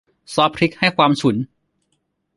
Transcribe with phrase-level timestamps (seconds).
[0.33, 1.35] ซอสพริกให้ความฉุน